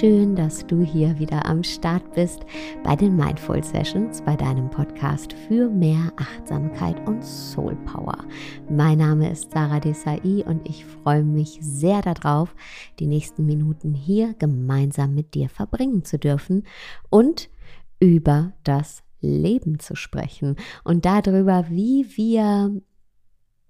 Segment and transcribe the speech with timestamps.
[0.00, 2.40] schön, dass du hier wieder am Start bist
[2.84, 8.18] bei den Mindful Sessions, bei deinem Podcast für mehr Achtsamkeit und Soul Power.
[8.68, 12.54] Mein Name ist Sarah Desai und ich freue mich sehr darauf,
[12.98, 16.64] die nächsten Minuten hier gemeinsam mit dir verbringen zu dürfen
[17.08, 17.50] und
[18.00, 22.80] über das Leben zu sprechen und darüber, wie wir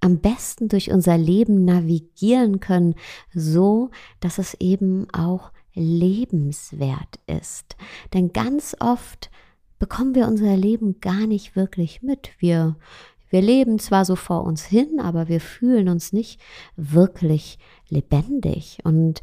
[0.01, 2.95] am besten durch unser Leben navigieren können,
[3.33, 7.77] so dass es eben auch lebenswert ist.
[8.15, 9.31] Denn ganz oft
[9.79, 12.30] bekommen wir unser Leben gar nicht wirklich mit.
[12.39, 12.77] Wir,
[13.30, 16.41] wir leben zwar so vor uns hin, aber wir fühlen uns nicht
[16.77, 17.59] wirklich
[17.89, 18.79] lebendig.
[18.85, 19.23] Und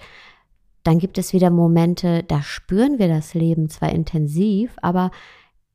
[0.83, 5.11] dann gibt es wieder Momente, da spüren wir das Leben zwar intensiv, aber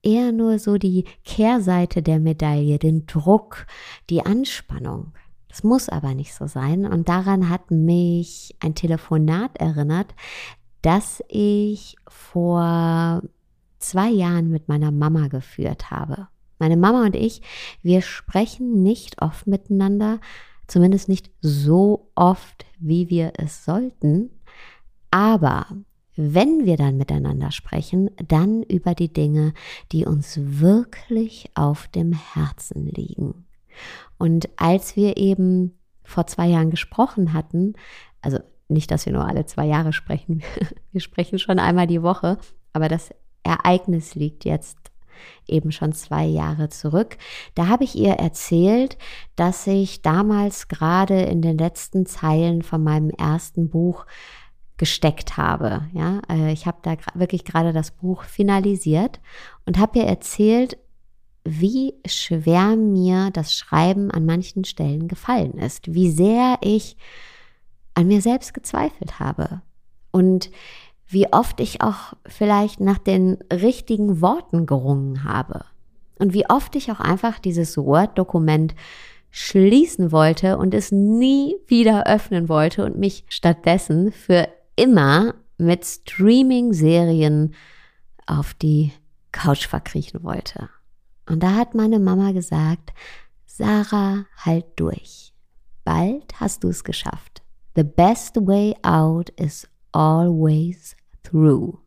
[0.03, 3.67] eher nur so die Kehrseite der Medaille, den Druck,
[4.11, 5.12] die Anspannung.
[5.48, 6.86] Das muss aber nicht so sein.
[6.86, 10.14] Und daran hat mich ein Telefonat erinnert,
[10.80, 13.23] das ich vor
[13.78, 16.28] zwei Jahren mit meiner Mama geführt habe.
[16.58, 17.42] Meine Mama und ich,
[17.83, 20.20] wir sprechen nicht oft miteinander,
[20.69, 24.30] zumindest nicht so oft, wie wir es sollten.
[25.11, 25.67] Aber
[26.17, 29.55] wenn wir dann miteinander sprechen, dann über die Dinge,
[29.93, 33.47] die uns wirklich auf dem Herzen liegen.
[34.19, 37.75] Und als wir eben vor zwei Jahren gesprochen hatten,
[38.21, 38.39] also
[38.69, 40.43] nicht, dass wir nur alle zwei Jahre sprechen,
[40.93, 42.39] wir sprechen schon einmal die Woche,
[42.73, 43.11] aber das
[43.43, 44.79] Ereignis liegt jetzt
[45.47, 47.17] eben schon zwei Jahre zurück.
[47.55, 48.99] Da habe ich ihr erzählt,
[49.37, 54.07] dass ich damals gerade in den letzten Zeilen von meinem ersten Buch
[54.83, 55.87] gesteckt habe.
[55.93, 59.20] Ja, äh, ich habe da wirklich gerade das Buch finalisiert
[59.65, 60.77] und habe ihr erzählt,
[61.45, 66.97] wie schwer mir das Schreiben an manchen Stellen gefallen ist, wie sehr ich
[67.95, 69.63] an mir selbst gezweifelt habe
[70.11, 70.51] und
[71.07, 75.65] wie oft ich auch vielleicht nach den richtigen Worten gerungen habe
[76.19, 78.75] und wie oft ich auch einfach dieses Word-Dokument
[79.31, 87.55] schließen wollte und es nie wieder öffnen wollte und mich stattdessen für immer mit Streaming-Serien
[88.27, 88.93] auf die
[89.33, 90.69] Couch verkriechen wollte.
[91.29, 92.93] Und da hat meine Mama gesagt,
[93.47, 95.33] Sarah, halt durch.
[95.85, 97.43] Bald hast du es geschafft.
[97.75, 101.79] The best way out is always through.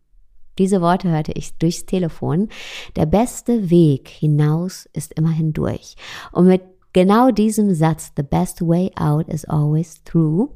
[0.57, 2.49] Diese Worte hörte ich durchs Telefon.
[2.95, 5.95] Der beste Weg hinaus ist immer hindurch.
[6.31, 6.61] Und mit
[6.93, 10.55] genau diesem Satz, the best way out is always through,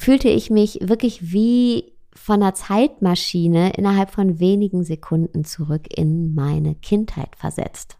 [0.00, 6.74] fühlte ich mich wirklich wie von einer Zeitmaschine innerhalb von wenigen Sekunden zurück in meine
[6.74, 7.98] Kindheit versetzt.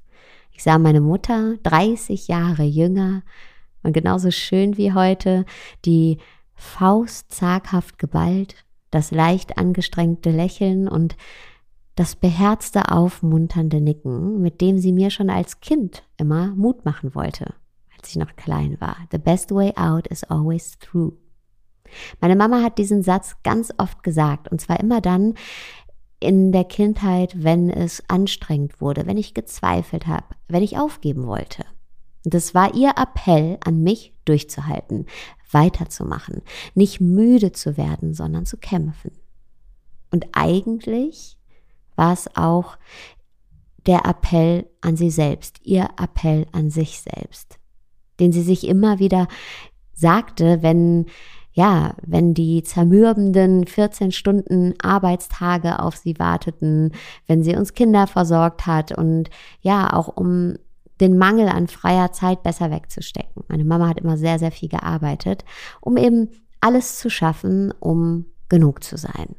[0.50, 3.22] Ich sah meine Mutter 30 Jahre jünger
[3.82, 5.44] und genauso schön wie heute,
[5.84, 6.16] die
[6.54, 8.54] Faust zaghaft geballt,
[8.90, 11.18] das leicht angestrengte Lächeln und
[11.96, 17.52] das beherzte, aufmunternde Nicken, mit dem sie mir schon als Kind immer Mut machen wollte,
[17.98, 18.96] als ich noch klein war.
[19.12, 21.19] The best way out is always through.
[22.20, 25.34] Meine Mama hat diesen Satz ganz oft gesagt und zwar immer dann
[26.20, 31.64] in der Kindheit, wenn es anstrengend wurde, wenn ich gezweifelt habe, wenn ich aufgeben wollte.
[32.24, 35.06] Das war ihr Appell an mich durchzuhalten,
[35.50, 36.42] weiterzumachen,
[36.74, 39.12] nicht müde zu werden, sondern zu kämpfen.
[40.10, 41.38] Und eigentlich
[41.96, 42.76] war es auch
[43.86, 47.58] der Appell an sie selbst, ihr Appell an sich selbst,
[48.20, 49.26] den sie sich immer wieder
[49.94, 51.06] sagte, wenn
[51.60, 56.92] ja, wenn die zermürbenden 14 Stunden Arbeitstage auf sie warteten,
[57.26, 59.28] wenn sie uns Kinder versorgt hat und
[59.60, 60.54] ja, auch um
[61.02, 63.44] den Mangel an freier Zeit besser wegzustecken.
[63.48, 65.44] Meine Mama hat immer sehr, sehr viel gearbeitet,
[65.82, 66.30] um eben
[66.60, 69.36] alles zu schaffen, um genug zu sein.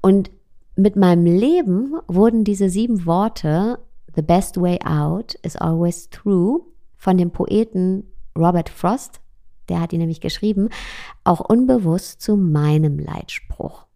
[0.00, 0.30] Und
[0.76, 3.80] mit meinem Leben wurden diese sieben Worte,
[4.14, 6.60] The best way out is always true,
[6.96, 8.04] von dem Poeten
[8.38, 9.20] Robert Frost
[9.70, 10.68] der hat ihn nämlich geschrieben,
[11.24, 13.86] auch unbewusst zu meinem Leitspruch.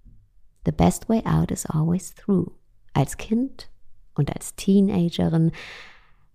[0.65, 2.53] The best way out is always through.
[2.95, 3.69] Als Kind
[4.15, 5.51] und als Teenagerin,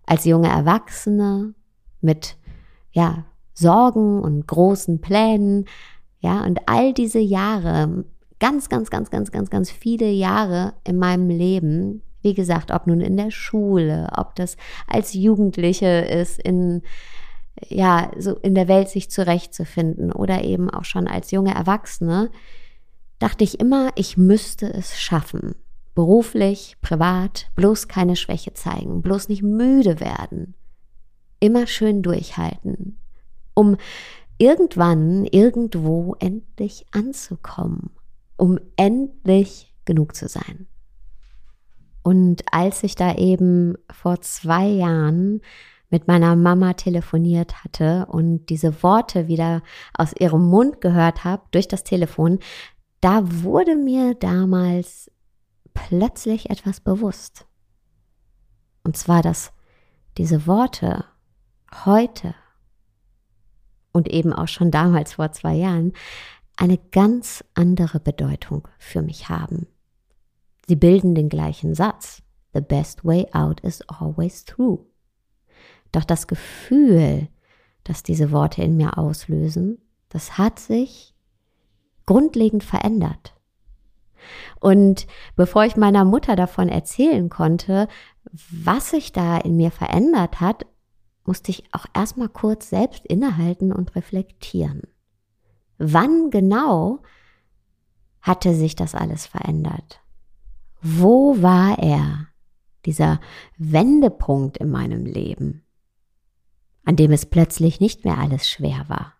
[0.06, 1.54] als junge Erwachsene
[2.00, 2.36] mit,
[2.92, 5.66] ja, Sorgen und großen Plänen,
[6.20, 8.04] ja, und all diese Jahre,
[8.38, 13.00] ganz, ganz, ganz, ganz, ganz, ganz viele Jahre in meinem Leben, wie gesagt, ob nun
[13.00, 14.56] in der Schule, ob das
[14.86, 16.82] als Jugendliche ist, in
[17.68, 22.30] ja, so in der Welt sich zurechtzufinden oder eben auch schon als junge Erwachsene,
[23.18, 25.54] dachte ich immer, ich müsste es schaffen.
[25.94, 30.54] Beruflich, privat, bloß keine Schwäche zeigen, bloß nicht müde werden.
[31.40, 32.98] Immer schön durchhalten,
[33.54, 33.76] um
[34.38, 37.90] irgendwann, irgendwo endlich anzukommen.
[38.36, 40.66] um endlich genug zu sein.
[42.02, 45.42] Und als ich da eben vor zwei Jahren
[45.90, 51.68] mit meiner Mama telefoniert hatte und diese Worte wieder aus ihrem Mund gehört habe durch
[51.68, 52.38] das Telefon,
[53.00, 55.10] da wurde mir damals
[55.74, 57.46] plötzlich etwas bewusst.
[58.84, 59.52] Und zwar, dass
[60.16, 61.04] diese Worte
[61.84, 62.34] heute
[63.92, 65.92] und eben auch schon damals vor zwei Jahren
[66.56, 69.66] eine ganz andere Bedeutung für mich haben.
[70.68, 72.22] Sie bilden den gleichen Satz.
[72.52, 74.89] The best way out is always through.
[75.92, 77.28] Doch das Gefühl,
[77.84, 79.78] das diese Worte in mir auslösen,
[80.08, 81.14] das hat sich
[82.06, 83.34] grundlegend verändert.
[84.60, 85.06] Und
[85.36, 87.88] bevor ich meiner Mutter davon erzählen konnte,
[88.50, 90.66] was sich da in mir verändert hat,
[91.24, 94.82] musste ich auch erstmal kurz selbst innehalten und reflektieren.
[95.78, 96.98] Wann genau
[98.20, 100.00] hatte sich das alles verändert?
[100.82, 102.26] Wo war er,
[102.84, 103.20] dieser
[103.56, 105.64] Wendepunkt in meinem Leben,
[106.84, 109.14] an dem es plötzlich nicht mehr alles schwer war,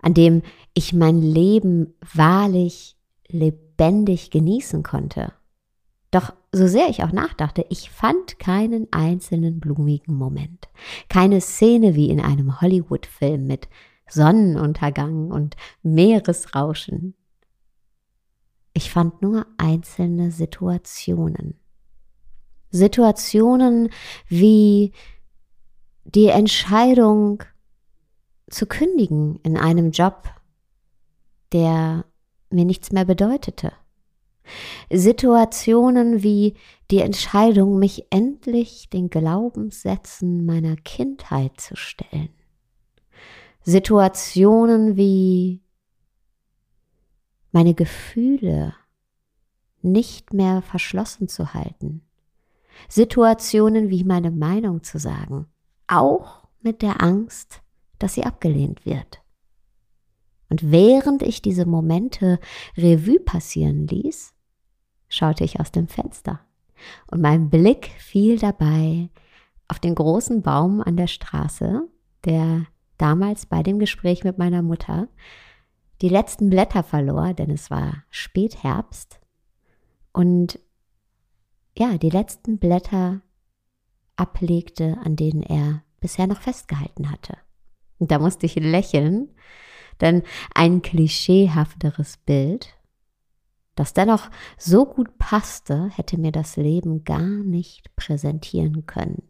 [0.00, 0.42] an dem
[0.74, 2.96] ich mein Leben wahrlich
[3.28, 5.32] lebendig genießen konnte?
[6.10, 10.68] Doch so sehr ich auch nachdachte, ich fand keinen einzelnen blumigen Moment.
[11.08, 13.68] Keine Szene wie in einem Hollywood-Film mit
[14.08, 17.14] Sonnenuntergang und Meeresrauschen.
[18.72, 21.58] Ich fand nur einzelne Situationen.
[22.70, 23.90] Situationen
[24.28, 24.92] wie
[26.14, 27.42] die Entscheidung
[28.50, 30.24] zu kündigen in einem Job,
[31.52, 32.04] der
[32.50, 33.72] mir nichts mehr bedeutete
[34.90, 36.54] Situationen wie
[36.90, 42.30] die Entscheidung, mich endlich den Glaubenssätzen meiner Kindheit zu stellen.
[43.62, 45.62] Situationen wie
[47.52, 48.74] meine Gefühle
[49.82, 52.02] nicht mehr verschlossen zu halten.
[52.88, 55.46] Situationen wie meine Meinung zu sagen,
[55.88, 57.62] auch mit der Angst,
[57.98, 59.22] dass sie abgelehnt wird.
[60.50, 62.38] Und während ich diese Momente
[62.76, 64.32] Revue passieren ließ,
[65.08, 66.40] schaute ich aus dem Fenster
[67.10, 69.10] und mein Blick fiel dabei
[69.66, 71.82] auf den großen Baum an der Straße,
[72.24, 75.08] der damals bei dem Gespräch mit meiner Mutter
[76.00, 79.20] die letzten Blätter verlor, denn es war Spätherbst
[80.12, 80.58] und
[81.76, 83.20] ja, die letzten Blätter
[84.18, 87.36] ablegte, an denen er bisher noch festgehalten hatte.
[87.98, 89.28] Und da musste ich lächeln,
[90.00, 90.22] denn
[90.54, 92.78] ein klischeehafteres Bild
[93.78, 99.22] das dennoch so gut passte, hätte mir das Leben gar nicht präsentieren können.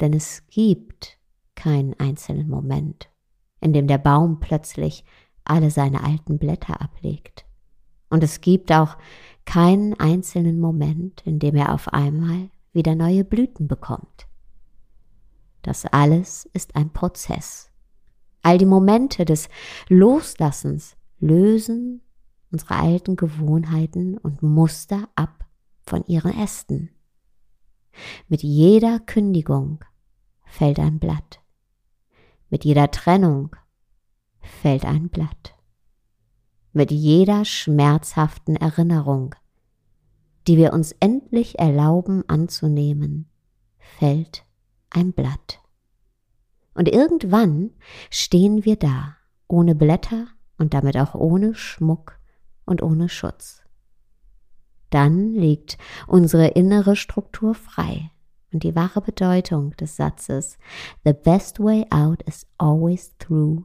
[0.00, 1.18] Denn es gibt
[1.56, 3.10] keinen einzelnen Moment,
[3.60, 5.04] in dem der Baum plötzlich
[5.42, 7.44] alle seine alten Blätter ablegt.
[8.08, 8.96] Und es gibt auch
[9.46, 14.26] keinen einzelnen Moment, in dem er auf einmal wieder neue Blüten bekommt.
[15.62, 17.70] Das alles ist ein Prozess.
[18.42, 19.48] All die Momente des
[19.88, 22.02] Loslassens lösen
[22.50, 25.46] unsere alten Gewohnheiten und Muster ab
[25.82, 26.90] von ihren Ästen.
[28.28, 29.84] Mit jeder Kündigung
[30.44, 31.40] fällt ein Blatt.
[32.48, 33.54] Mit jeder Trennung
[34.40, 35.54] fällt ein Blatt.
[36.72, 39.34] Mit jeder schmerzhaften Erinnerung,
[40.46, 43.28] die wir uns endlich erlauben anzunehmen,
[43.78, 44.44] fällt
[44.90, 45.60] ein Blatt.
[46.74, 47.70] Und irgendwann
[48.10, 49.16] stehen wir da,
[49.48, 50.28] ohne Blätter
[50.58, 52.18] und damit auch ohne Schmuck
[52.64, 53.62] und ohne Schutz.
[54.90, 58.10] Dann liegt unsere innere Struktur frei
[58.52, 60.58] und die wahre Bedeutung des Satzes
[61.04, 63.64] The best way out is always through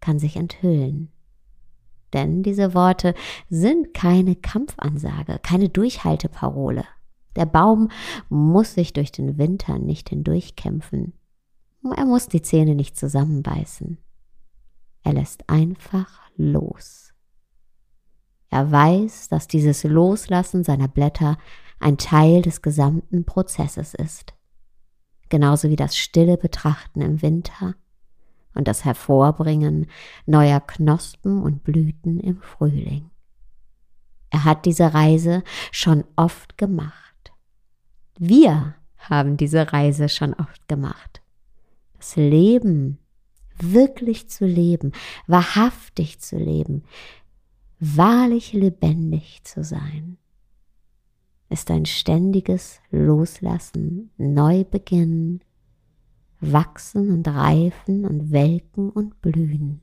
[0.00, 1.10] kann sich enthüllen.
[2.12, 3.14] Denn diese Worte
[3.48, 6.84] sind keine Kampfansage, keine Durchhalteparole.
[7.36, 7.90] Der Baum
[8.28, 11.14] muss sich durch den Winter nicht hindurchkämpfen.
[11.96, 13.98] Er muss die Zähne nicht zusammenbeißen.
[15.02, 17.12] Er lässt einfach los.
[18.50, 21.38] Er weiß, dass dieses Loslassen seiner Blätter
[21.80, 24.34] ein Teil des gesamten Prozesses ist.
[25.30, 27.74] Genauso wie das stille Betrachten im Winter
[28.54, 29.86] und das Hervorbringen
[30.26, 33.10] neuer Knospen und Blüten im Frühling.
[34.30, 37.32] Er hat diese Reise schon oft gemacht.
[38.18, 41.22] Wir haben diese Reise schon oft gemacht.
[41.98, 42.98] Das Leben
[43.58, 44.92] wirklich zu leben,
[45.26, 46.84] wahrhaftig zu leben,
[47.78, 50.18] wahrlich lebendig zu sein,
[51.48, 55.40] ist ein ständiges Loslassen, Neubeginn,
[56.42, 59.80] Wachsen und Reifen und Welken und Blühen.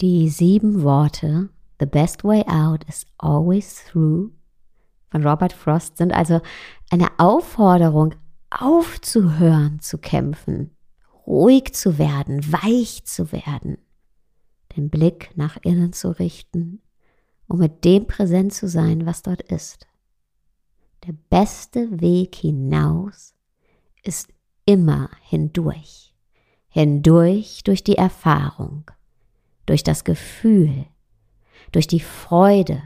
[0.00, 4.30] die sieben Worte The best way out is always through
[5.10, 6.40] von Robert Frost sind also
[6.90, 8.14] eine Aufforderung,
[8.50, 10.76] aufzuhören zu kämpfen,
[11.26, 13.78] ruhig zu werden, weich zu werden,
[14.76, 16.82] den Blick nach innen zu richten,
[17.46, 19.86] um mit dem präsent zu sein, was dort ist.
[21.06, 23.34] Der beste Weg hinaus
[24.02, 24.28] ist
[24.66, 26.12] immer hindurch,
[26.68, 28.90] hindurch durch die Erfahrung,
[29.64, 30.86] durch das Gefühl,
[31.72, 32.82] durch die Freude,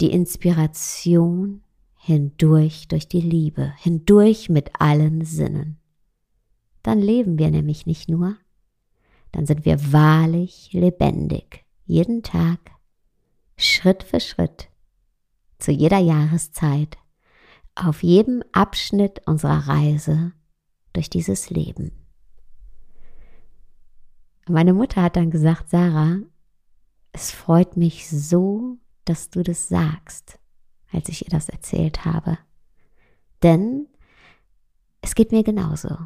[0.00, 1.62] die Inspiration,
[1.96, 5.78] hindurch durch die Liebe, hindurch mit allen Sinnen.
[6.82, 8.36] Dann leben wir nämlich nicht nur,
[9.32, 12.60] dann sind wir wahrlich lebendig, jeden Tag,
[13.56, 14.68] Schritt für Schritt,
[15.58, 16.98] zu jeder Jahreszeit,
[17.74, 20.32] auf jedem Abschnitt unserer Reise
[20.96, 21.92] durch dieses Leben.
[24.48, 26.18] Meine Mutter hat dann gesagt, Sarah,
[27.12, 30.38] es freut mich so, dass du das sagst,
[30.92, 32.38] als ich ihr das erzählt habe.
[33.42, 33.86] Denn
[35.00, 35.96] es geht mir genauso.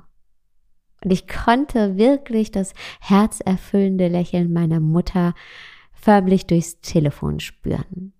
[1.03, 5.35] Und ich konnte wirklich das herzerfüllende Lächeln meiner Mutter
[5.93, 8.13] förmlich durchs Telefon spüren,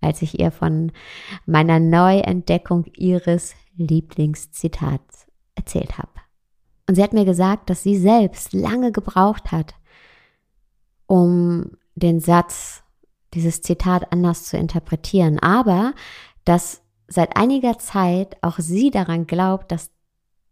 [0.00, 0.92] als ich ihr von
[1.46, 6.08] meiner Neuentdeckung ihres Lieblingszitats erzählt habe.
[6.88, 9.74] Und sie hat mir gesagt, dass sie selbst lange gebraucht hat,
[11.06, 12.82] um den Satz
[13.32, 15.94] dieses Zitat anders zu interpretieren, aber
[16.44, 19.90] dass seit einiger Zeit auch sie daran glaubt, dass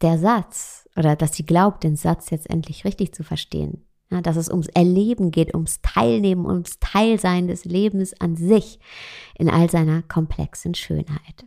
[0.01, 3.85] der Satz oder dass sie glaubt, den Satz jetzt endlich richtig zu verstehen.
[4.11, 8.79] Ja, dass es ums Erleben geht, ums Teilnehmen, ums Teilsein des Lebens an sich
[9.39, 11.47] in all seiner komplexen Schönheit.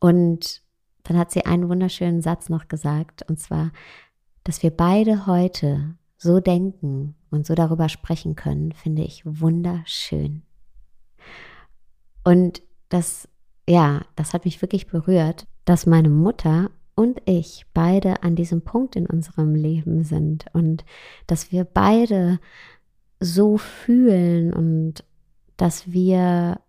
[0.00, 0.62] Und
[1.04, 3.72] dann hat sie einen wunderschönen Satz noch gesagt, und zwar,
[4.44, 10.42] dass wir beide heute so denken und so darüber sprechen können, finde ich wunderschön.
[12.24, 13.28] Und das,
[13.68, 18.96] ja, das hat mich wirklich berührt, dass meine Mutter und ich beide an diesem Punkt
[18.96, 20.84] in unserem Leben sind und
[21.26, 22.38] dass wir beide
[23.20, 25.04] so fühlen und
[25.56, 26.60] dass wir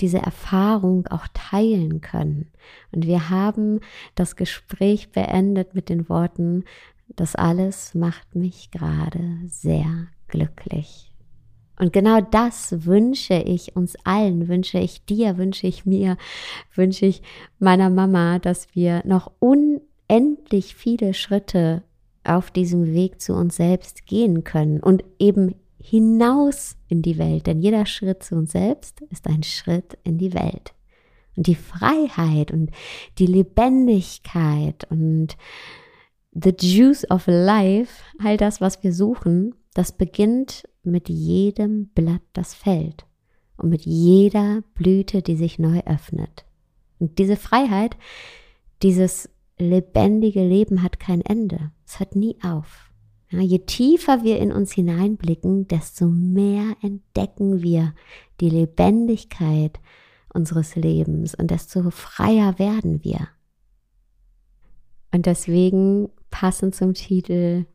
[0.00, 2.50] diese Erfahrung auch teilen können.
[2.92, 3.80] Und wir haben
[4.14, 6.64] das Gespräch beendet mit den Worten,
[7.16, 11.10] das alles macht mich gerade sehr glücklich.
[11.78, 16.18] Und genau das wünsche ich uns allen, wünsche ich dir, wünsche ich mir,
[16.74, 17.22] wünsche ich
[17.58, 21.82] meiner Mama, dass wir noch unendlich viele Schritte
[22.22, 27.46] auf diesem Weg zu uns selbst gehen können und eben hinaus in die Welt.
[27.46, 30.74] Denn jeder Schritt zu uns selbst ist ein Schritt in die Welt.
[31.36, 32.70] Und die Freiheit und
[33.18, 35.36] die Lebendigkeit und
[36.32, 42.54] the juice of life, all das, was wir suchen, das beginnt mit jedem Blatt, das
[42.54, 43.06] fällt
[43.56, 46.44] und mit jeder Blüte, die sich neu öffnet.
[46.98, 47.96] Und diese Freiheit,
[48.82, 51.70] dieses lebendige Leben hat kein Ende.
[51.86, 52.89] Es hört nie auf.
[53.30, 57.94] Ja, je tiefer wir in uns hineinblicken, desto mehr entdecken wir
[58.40, 59.78] die Lebendigkeit
[60.34, 63.28] unseres Lebens und desto freier werden wir.
[65.12, 67.66] Und deswegen passend zum Titel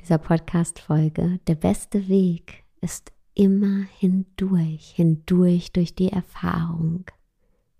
[0.00, 7.04] dieser Podcast-Folge, der beste Weg ist immer hindurch, hindurch durch die Erfahrung,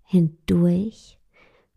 [0.03, 1.19] hindurch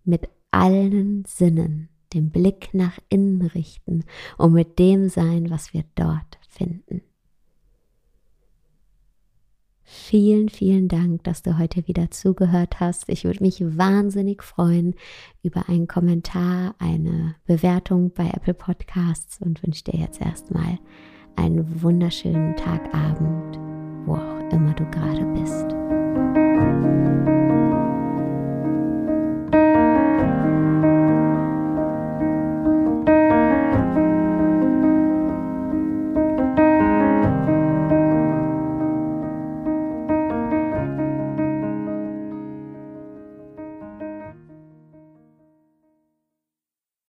[0.04, 4.04] mit allen Sinnen, den Blick nach innen richten
[4.38, 7.02] und mit dem sein, was wir dort finden.
[9.94, 13.10] Vielen, vielen Dank, dass du heute wieder zugehört hast.
[13.10, 14.94] Ich würde mich wahnsinnig freuen
[15.42, 20.78] über einen Kommentar, eine Bewertung bei Apple Podcasts und wünsche dir jetzt erstmal
[21.36, 23.58] einen wunderschönen Tagabend,
[24.06, 25.66] wo auch immer du gerade bist.